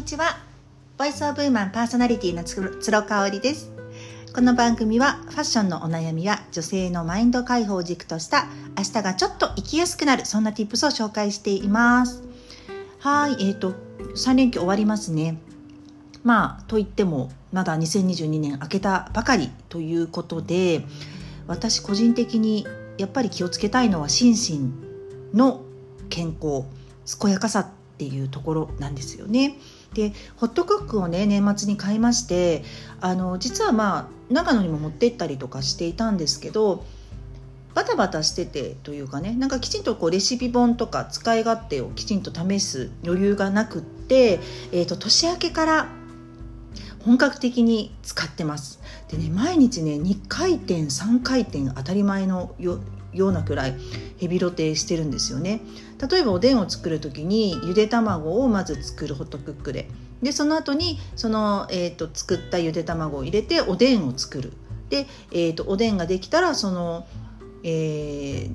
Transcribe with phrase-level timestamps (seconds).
[0.00, 0.38] にちは。
[0.96, 3.70] ボイスオブウーマンパーソナリティのつろかおりです。
[4.34, 8.46] この番組はファッションのお悩みや女性のマインド解放を軸とした
[8.78, 12.22] 明日がちょっと生きやすくなるそんな tips を紹介しています。
[13.00, 13.74] はいえーと
[14.16, 15.38] 3連休終わりますね。
[16.24, 20.82] まあといってもまだ2022年明けたばかりということで
[21.46, 24.32] 私個人的にやっぱり気をつけたいのは心
[25.34, 25.60] 身の
[26.08, 26.64] 健康
[27.20, 29.58] 健やかさっていうところなんですよね。
[29.94, 32.62] でホットクックをね年末に買いまして
[33.00, 36.84] あの実はまあ長野にも持って行ったりとかしていたんですけど
[37.74, 44.40] バタバタしててというかねなんかきちんとこうレシピ本とか使い勝手をきちんと試す余裕がなくって、
[44.72, 45.88] えーと、年明けから
[47.04, 48.80] 本格的に使ってます。
[49.08, 52.80] でね毎日ね2回転3回転当たり前のよ
[53.14, 53.76] うなくらい
[54.20, 55.62] ヘビロテしてるんですよね。
[56.10, 59.88] 例えばおでんを作る時にゆで卵をまず作るホットクックで。
[60.22, 64.52] でその後にその、えーと、作ったゆで卵を入れておでんを作る。
[64.90, 67.06] で、えーと、おでんができたらその、
[67.64, 68.54] えー、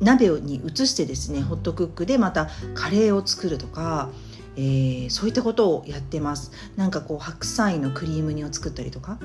[0.00, 4.08] 鍋に移してですねホットクックでまたカレーを作るとか、
[4.56, 6.50] えー、そういったことをやってます。
[6.74, 9.18] なんかこう白菜のクリーム煮を作ったりとか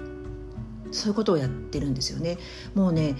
[0.91, 2.37] そういうことをやってるんですよね。
[2.75, 3.15] もうね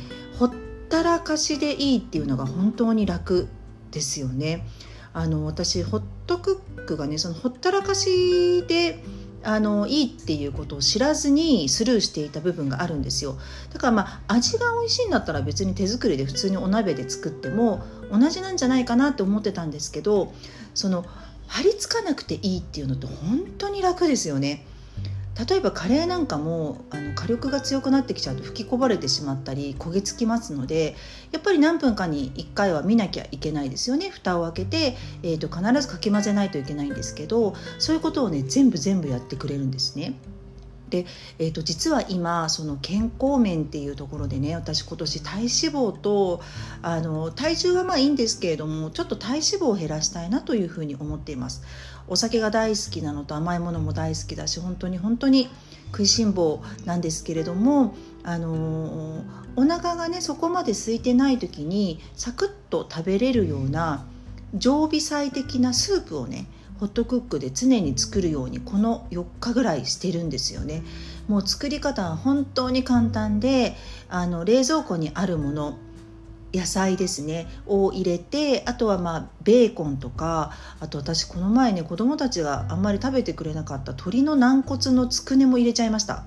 [0.86, 3.48] ったらかしでいいっていうのが本当に楽
[3.92, 4.66] ですよね。
[5.14, 9.02] あの私ホットクックがねそのほったらかしで
[9.44, 13.38] あのいいっていうことを知らずにスルーしていた部分があるんですよ
[13.72, 20.34] だからまあ味が美味しいんだったら別に手作りで普通にお鍋で作っても同じなんじゃないかなって思ってたんですけど
[20.74, 21.06] その
[21.48, 24.66] 張り付かなくていいっていうのって本当に楽ですよね。
[25.38, 30.96] 例えばカレーなんかもあの火力が強くなってきちゃうと吹きこぼれてしまったり焦げつきますので
[31.32, 40.14] やっぱり何分かに1回は見なきゃいけないですよね蓋を開けて、えー、と必ずかき混ぜないといけないんですけどそういうことをね全部全部やってくれるんですね。
[40.90, 41.06] で、
[41.40, 46.42] えー、と実は今その健康面っていうところでね私今年体脂肪と
[46.82, 51.64] あの体重はまあいいんですけれどもちょっと体脂肪を減らしたいなというふうに思っています。
[52.08, 55.50] お酒が大好きなのと甘いものも大好きだし本当に本当に
[55.88, 59.24] 食いしん坊なんですけれどもあの
[59.56, 64.06] お腹がねそこまで空いてない時にサクッと食べれるような
[64.54, 66.46] 常備菜的なスープをね
[66.80, 70.84] ホットクックで常に作るようにこの4日ぐらいしてるんですよね。
[71.28, 73.76] もう作り方は本当に簡単で
[74.10, 75.78] あの冷蔵庫にあるもの
[76.54, 77.48] 野菜ですね。
[77.66, 86.26] を入れてあとはまあベーコンとかあと私この前ね子供たちがあんまり食べてくれなかった鶏の軟骨のつくねも入れちゃいました。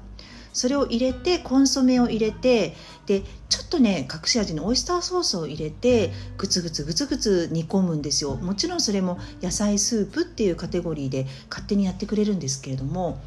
[0.59, 2.75] それを入れてコンソメを入れて
[3.07, 8.35] でちょっとね隠し味にオイスターソースを入れてグツグツグツグツ煮込むんですよ。
[8.35, 13.21] もちろんそれも野菜スープっていうカテゴリーで勝手にやってくれるんですけれども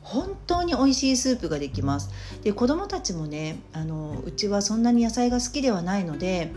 [0.00, 2.08] 本当に美味しいスープができます。
[2.42, 6.50] で子供たちもねあのうちはそんなに野菜が好きではないので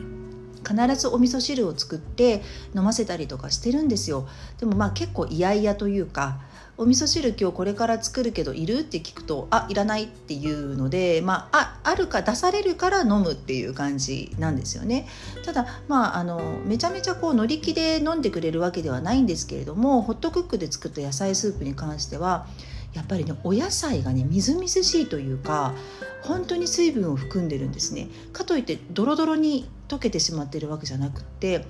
[0.67, 2.41] 必ずお味噌汁を作って
[2.75, 4.27] 飲ませたりとかしてるんですよ。
[4.59, 6.39] でもまあ結構嫌々というか
[6.75, 8.79] お味噌汁今日これから作るけどいる？
[8.79, 15.07] って聞くとあいらないっていうので、まあ、ああるか出されるから飲むっていう感じなんですよね。
[15.45, 22.47] ただまああのめちゃめちゃこう乗り気で飲んでくれるわけではないんですけれどもホットクックで作った野菜スープに関しては
[22.93, 25.73] やっぱりねお野菜がねみずみずしいというか
[26.21, 31.65] 本当に水分を含んでるんですねかといってドロドロに溶けてしまってるわけじゃなくって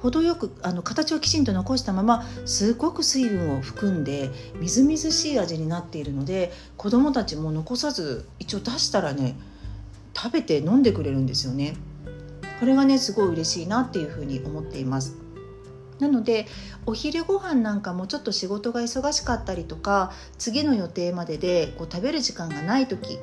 [0.00, 9.36] 程よくあの形をきちんと残したまますごく水分を含んでみずみずしい味になっているので子どもたちも残さず一応出したらね
[10.14, 11.74] 食べて飲んでくれるんですよね。
[12.60, 15.23] これがねすごい嬉しいなっていうふうに思っています。
[16.04, 16.46] なので
[16.84, 23.18] お昼ご飯なんかもちょっと仕事が忙しかったりとか次の予定まででこう食べる時間がない時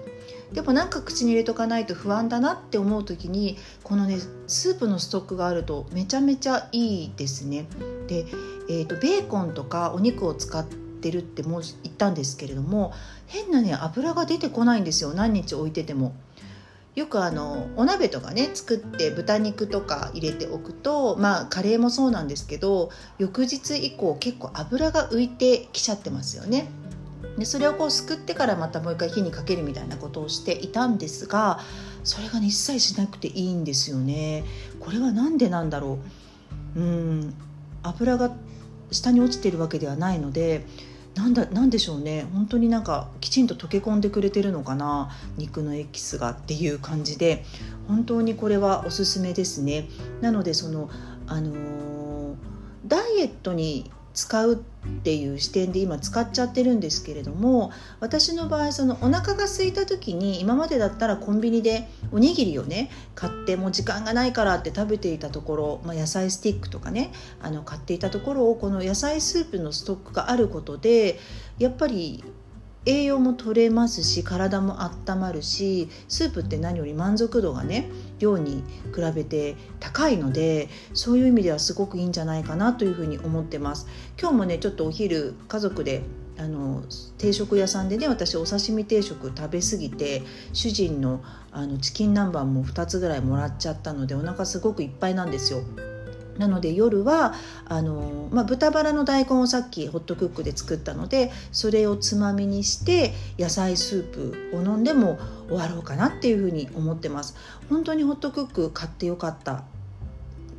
[0.51, 4.17] でもなんか口に入れとかないと不安だなって思う時にこのね
[4.47, 7.67] スープのストックがあるとめちゃめちゃいいですね。
[8.07, 8.25] で、
[8.67, 12.93] えーと、ベーコンとかお肉を使ってるってもう言ったんですけれども
[13.27, 16.13] 変なね油が出てこないんですよ何日置いてても。
[16.95, 26.67] よくあのお鍋とかね作って豚肉とか入れておくとまあカレーもそうなんですけど翌日以降結構油が浮いてきちゃってますよね。
[27.37, 31.59] でそれをこうすくってからまたもう一回火にかけるみたいなことをしていたんですが
[32.03, 34.43] それが、ね、一切しなくていいんですよね。
[34.81, 35.99] これは何でなんだろ
[36.75, 37.33] ううん
[37.83, 38.31] 油が
[38.91, 40.65] 下に落ちてるわけではないので
[41.15, 42.25] なんだなんでしょうね。
[42.33, 45.11] 本当になんかきちんと溶け込んでくれてるのかな。
[45.37, 47.43] 肉のエキスがっていう感じで。
[47.87, 49.89] 本当にこれはおすすめですね。
[50.21, 50.89] なのでその
[51.27, 52.35] あの、
[52.85, 54.57] ダイエットに使うっ
[55.03, 67.11] ていう視点で今使っちゃってるんですけれども私の場合そのお腹が空いた時に今までだったらコンビニでおにぎりをね買ってもう時間がないからって食べていたところ、まあ、野菜スティックとかね
[67.41, 71.19] あの買っていたところをこの野菜スープのストックがあることで
[71.59, 72.23] やっぱり
[72.85, 78.63] 栄養も取れますし体も温まるしスープって何より満足度がね量に
[78.95, 79.55] 比べて
[80.01, 83.87] 高いのでそういう意味ではすごくいいんじゃないかなというふうに思ってます。
[84.19, 86.01] 今日もねちょっとお昼家族で
[86.39, 86.81] あの
[87.19, 95.61] 定食屋さんでね私お刺身定食食べ過ぎて主人のあのチキン南蛮も2つぐらいもらっちゃったのでお腹すごくいっぱいなんですよ。
[96.39, 105.19] なので夜はあの、まあ、豚バラの大根をさっきホットクックで作ったのでそれをつまみにして野菜スープを飲んでも
[105.49, 107.35] 終わろうかなっていうふうに思ってます。
[107.69, 109.65] 本当にホットクック買ってよかった。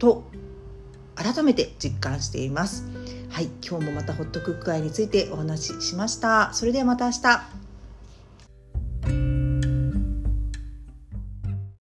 [0.02, 0.24] と
[1.14, 2.84] 改めて実感しています。
[3.30, 6.52] はい今日もまたホットクック愛についてお話ししました。
[6.52, 7.61] それではまた明日。